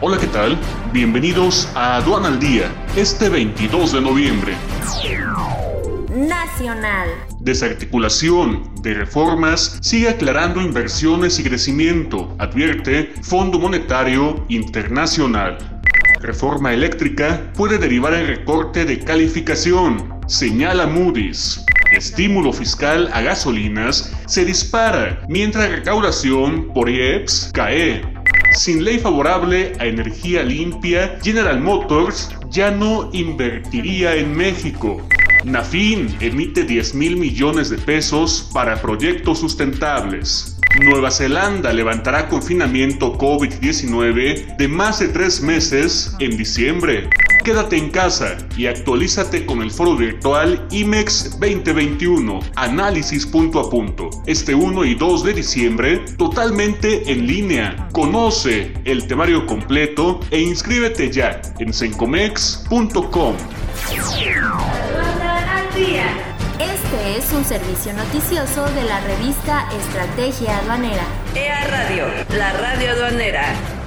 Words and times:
Hola, 0.00 0.16
¿qué 0.16 0.28
tal? 0.28 0.56
Bienvenidos 0.92 1.68
a 1.74 1.96
Aduana 1.96 2.28
al 2.28 2.38
Día, 2.38 2.70
este 2.94 3.28
22 3.28 3.94
de 3.94 4.00
noviembre. 4.00 4.52
Nacional. 6.14 7.08
Desarticulación 7.40 8.62
de 8.80 8.94
reformas 8.94 9.76
sigue 9.82 10.08
aclarando 10.08 10.62
inversiones 10.62 11.40
y 11.40 11.42
crecimiento, 11.42 12.32
advierte 12.38 13.12
Fondo 13.22 13.58
Monetario 13.58 14.44
Internacional. 14.48 15.58
Reforma 16.20 16.72
eléctrica 16.72 17.50
puede 17.56 17.76
derivar 17.78 18.14
en 18.14 18.28
recorte 18.28 18.84
de 18.84 19.00
calificación, 19.00 20.20
señala 20.28 20.86
Moody's. 20.86 21.64
Estímulo 21.92 22.52
fiscal 22.52 23.08
a 23.14 23.22
gasolinas 23.22 24.14
se 24.26 24.44
dispara 24.44 25.24
mientras 25.28 25.70
recaudación 25.70 26.72
por 26.72 26.88
IEPS 26.88 27.50
cae. 27.52 28.02
Sin 28.52 28.84
ley 28.84 28.98
favorable 28.98 29.72
a 29.78 29.86
energía 29.86 30.42
limpia, 30.42 31.18
General 31.22 31.60
Motors 31.60 32.30
ya 32.50 32.70
no 32.70 33.10
invertiría 33.12 34.16
en 34.16 34.36
México. 34.36 35.00
Nafin 35.44 36.16
emite 36.20 36.64
10 36.64 36.94
mil 36.94 37.16
millones 37.16 37.70
de 37.70 37.78
pesos 37.78 38.50
para 38.52 38.80
proyectos 38.80 39.38
sustentables. 39.38 40.58
Nueva 40.80 41.10
Zelanda 41.10 41.72
levantará 41.72 42.28
confinamiento 42.28 43.16
COVID-19 43.16 44.56
de 44.56 44.68
más 44.68 44.98
de 44.98 45.08
tres 45.08 45.40
meses 45.40 46.14
en 46.18 46.36
diciembre. 46.36 47.08
Quédate 47.48 47.78
en 47.78 47.88
casa 47.88 48.36
y 48.58 48.66
actualízate 48.66 49.46
con 49.46 49.62
el 49.62 49.70
foro 49.70 49.96
virtual 49.96 50.68
IMEX 50.70 51.40
2021, 51.40 52.40
análisis 52.56 53.24
punto 53.24 53.58
a 53.58 53.70
punto, 53.70 54.10
este 54.26 54.54
1 54.54 54.84
y 54.84 54.94
2 54.94 55.24
de 55.24 55.32
diciembre, 55.32 56.04
totalmente 56.18 57.10
en 57.10 57.26
línea. 57.26 57.88
Conoce 57.92 58.74
el 58.84 59.06
temario 59.06 59.46
completo 59.46 60.20
e 60.30 60.40
inscríbete 60.40 61.10
ya 61.10 61.40
en 61.58 61.72
sencomex.com. 61.72 63.34
Este 66.60 67.16
es 67.16 67.32
un 67.32 67.46
servicio 67.46 67.94
noticioso 67.94 68.66
de 68.74 68.84
la 68.84 69.00
revista 69.06 69.66
Estrategia 69.72 70.58
Aduanera. 70.58 71.06
EA 71.34 71.66
Radio, 71.66 72.04
la 72.36 72.52
radio 72.52 72.90
aduanera 72.90 73.77